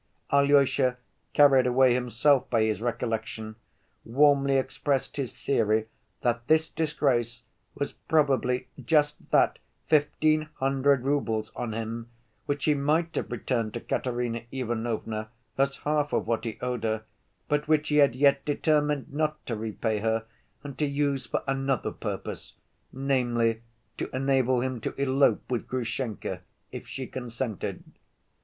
[0.31, 0.97] Alyosha,
[1.31, 3.55] carried away himself by his recollection,
[4.03, 5.89] warmly expressed his theory
[6.21, 7.43] that this disgrace
[7.75, 12.09] was probably just that fifteen hundred roubles on him,
[12.47, 17.03] which he might have returned to Katerina Ivanovna as half of what he owed her,
[17.47, 20.25] but which he had yet determined not to repay her
[20.63, 23.61] and to use for another purpose—namely,
[23.97, 26.41] to enable him to elope with Grushenka,
[26.71, 27.83] if she consented.